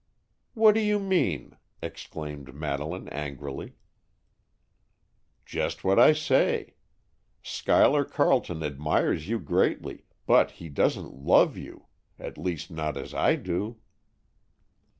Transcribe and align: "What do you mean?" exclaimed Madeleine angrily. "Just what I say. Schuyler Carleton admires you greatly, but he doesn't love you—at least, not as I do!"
"What 0.55 0.73
do 0.73 0.81
you 0.81 0.97
mean?" 0.97 1.57
exclaimed 1.79 2.55
Madeleine 2.55 3.07
angrily. 3.09 3.73
"Just 5.45 5.83
what 5.83 5.99
I 5.99 6.11
say. 6.11 6.73
Schuyler 7.43 8.03
Carleton 8.03 8.63
admires 8.63 9.29
you 9.29 9.37
greatly, 9.39 10.05
but 10.25 10.53
he 10.57 10.69
doesn't 10.69 11.13
love 11.13 11.55
you—at 11.55 12.35
least, 12.35 12.71
not 12.71 12.97
as 12.97 13.13
I 13.13 13.35
do!" 13.35 13.77